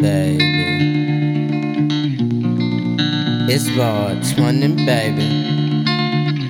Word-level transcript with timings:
baby. 0.00 0.38
It's 3.52 3.68
March 3.76 4.38
morning, 4.38 4.76
baby. 4.86 5.24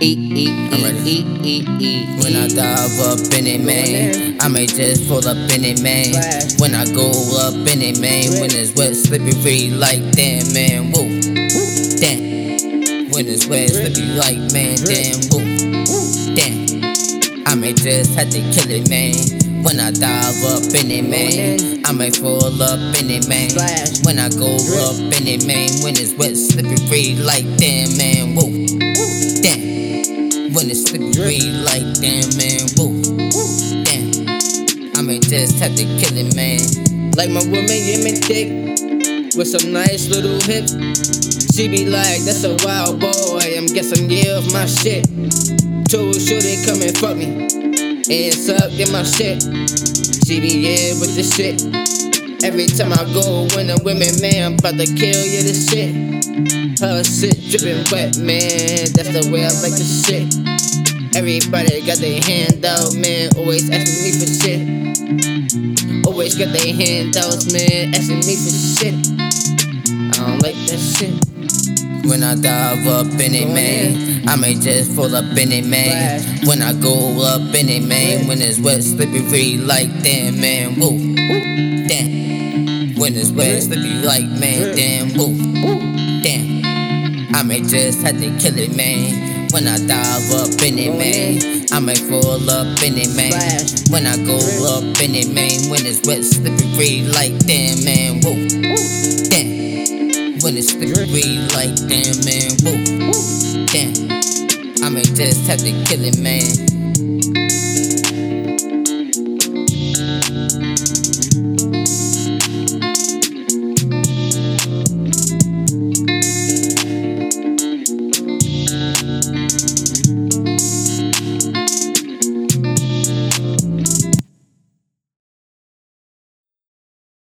Eat, 0.03 0.19
eat, 0.19 0.73
eat, 0.73 1.07
eat, 1.07 1.27
eat, 1.45 1.69
eat. 1.80 2.23
When 2.23 2.37
I 2.37 2.48
dive 2.48 3.01
up 3.01 3.19
in 3.37 3.47
it, 3.47 3.61
man, 3.61 4.41
I 4.41 4.48
may 4.48 4.66
just 4.66 5.09
pull 5.09 5.27
up 5.27 5.37
in 5.51 5.65
it, 5.65 5.83
man. 5.83 6.15
When 6.59 6.75
I 6.75 6.84
go 6.95 7.11
up 7.41 7.55
in 7.55 7.83
it, 7.83 8.01
man, 8.01 8.41
when 8.41 8.51
it's 8.52 8.75
wet, 8.77 8.95
slippery 8.95 9.71
like 9.71 10.03
that, 10.12 10.51
man. 10.55 10.93
Woo, 10.93 11.21
damn. 11.98 13.11
When 13.11 13.27
it's 13.27 13.46
wet, 13.46 13.71
slippery 13.71 14.07
like 14.14 14.39
man, 14.53 14.77
damn. 14.87 15.21
Woo, 15.30 16.35
damn. 16.35 16.70
I 17.47 17.55
may 17.55 17.73
just 17.73 18.15
have 18.15 18.30
to 18.30 18.41
kill 18.53 18.71
it, 18.71 18.89
man. 18.89 19.15
When 19.65 19.80
I 19.80 19.91
dive 19.91 20.41
up 20.45 20.65
in 20.75 20.91
it, 20.91 21.05
man, 21.05 21.85
I 21.85 21.93
may 21.93 22.11
fall 22.11 22.63
up 22.63 22.80
in 22.97 23.11
it, 23.11 23.29
man. 23.29 23.51
When 24.05 24.19
I 24.19 24.29
go 24.29 24.57
up 24.85 24.97
in 25.16 25.27
it, 25.27 25.47
man, 25.47 25.69
when 25.83 25.95
it's 25.97 26.15
wet, 26.15 26.37
slippery 26.37 27.16
like 27.16 27.45
damn, 27.57 27.97
man, 27.97 28.35
woo, 28.35 28.66
damn. 29.43 30.53
When 30.55 30.71
it's 30.71 30.89
slippery 30.89 31.41
like 31.65 31.85
damn, 32.01 32.29
man, 32.37 32.65
woo, 32.77 33.01
damn. 33.85 34.97
I 34.97 35.02
may 35.02 35.19
just 35.21 35.59
have 35.61 35.75
to 35.77 35.85
kill 35.85 36.16
it, 36.16 36.35
man. 36.37 36.61
Like 37.16 37.30
my 37.30 37.43
woman 37.45 37.69
give 37.69 38.05
me 38.05 38.21
dick 38.21 38.49
with 39.37 39.49
some 39.49 39.73
nice 39.73 40.09
little 40.09 40.41
hips. 40.43 40.77
She 41.55 41.69
be 41.69 41.87
like, 41.87 42.21
that's 42.25 42.45
a 42.45 42.57
wild 42.65 43.01
boy. 43.01 43.41
I'm 43.57 43.66
guessing 43.66 44.11
yeah 44.11 44.20
my 44.52 44.66
shit. 44.66 45.04
Told 45.88 46.20
sure 46.20 46.40
they 46.40 46.62
come 46.64 46.82
and 46.82 46.96
fuck 46.98 47.16
me 47.16 47.50
and 48.10 48.34
suck 48.34 48.73
in 48.74 48.90
my 48.90 49.02
shit. 49.02 49.42
She 50.26 50.40
be 50.40 50.95
with 50.98 51.15
the 51.15 51.23
shit. 51.23 51.62
Every 52.42 52.66
time 52.66 52.92
I 52.92 53.04
go 53.12 53.46
when 53.54 53.66
the 53.66 53.80
women, 53.84 54.10
man, 54.20 54.52
I'm 54.52 54.59
about 54.59 54.79
to 54.79 54.87
kill 54.87 55.23
you 55.26 55.42
the 55.46 55.54
shit. 55.54 55.95
Her 56.80 57.04
shit 57.04 57.38
dripping 57.51 57.84
wet, 57.92 58.18
man. 58.18 58.90
That's 58.95 59.12
the 59.12 59.29
way 59.30 59.45
I 59.45 59.52
like 59.62 59.76
the 59.76 59.84
shit. 59.84 60.26
Everybody 61.14 61.85
got 61.87 61.98
their 61.98 62.20
hand 62.23 62.64
out, 62.64 62.95
man. 62.95 63.30
Always 63.37 63.68
asking 63.70 64.03
me 64.03 64.10
for 64.16 64.31
shit. 64.31 66.06
Always 66.06 66.34
got 66.34 66.53
their 66.53 66.75
handouts, 66.75 67.53
man. 67.53 67.94
Asking 67.94 68.25
me 68.26 68.34
for 68.34 68.50
shit. 68.50 69.19
When 72.04 72.22
I 72.22 72.34
dive 72.34 72.87
up 72.87 73.06
in 73.20 73.34
it, 73.34 73.48
man, 73.48 74.28
I 74.28 74.37
may 74.37 74.54
just 74.54 74.93
fall 74.93 75.15
up 75.15 75.25
in 75.37 75.53
it, 75.53 75.66
man. 75.66 76.22
When 76.47 76.62
I 76.62 76.72
go 76.72 77.22
up 77.22 77.54
in 77.54 77.69
it, 77.69 77.82
man, 77.82 78.26
when 78.26 78.41
it's 78.41 78.59
wet, 78.59 78.82
slippery 78.82 79.20
free 79.28 79.56
like 79.59 79.88
damn, 80.03 80.41
man, 80.41 80.81
woo, 80.81 80.98
damn. 81.87 82.94
When 82.98 83.15
it's 83.16 83.31
wet, 83.31 83.62
slippery 83.62 83.94
like 84.03 84.25
man, 84.25 84.75
damn, 84.76 85.16
woo, 85.16 85.37
damn. 86.22 87.34
I 87.34 87.42
may 87.42 87.60
just 87.60 88.03
have 88.03 88.19
to 88.19 88.31
kill 88.38 88.59
it, 88.59 88.75
man. 88.75 89.48
When 89.53 89.66
I 89.66 89.78
dive 89.78 90.31
up 90.32 90.62
in 90.62 90.78
it, 90.78 90.97
man, 90.97 91.66
I 91.72 91.81
may 91.81 91.94
fall 91.97 92.48
up 92.50 92.82
in 92.82 92.94
it, 92.97 93.14
man. 93.14 93.32
When 93.91 94.06
I 94.06 94.16
go 94.25 94.37
up 94.78 95.00
in 95.00 95.14
it, 95.14 95.32
man, 95.32 95.70
when 95.70 95.84
it's 95.84 96.06
wet, 96.06 96.25
slippery 96.25 96.75
free 96.75 97.03
like 97.03 97.38
damn, 97.47 97.84
man, 97.84 98.20
woo, 98.25 98.48
damn. 99.28 99.69
When 100.43 100.56
it's 100.56 100.69
slippery 100.72 101.37
like 101.53 101.77
damn, 101.77 102.16
man, 102.25 102.56
woo, 102.65 103.66
damn. 103.66 103.93
I 104.82 104.88
may 104.88 105.03
just 105.03 105.47
have 105.47 105.59
to 105.59 105.71
kill 105.84 106.03
it, 106.03 106.19
man. 106.19 106.79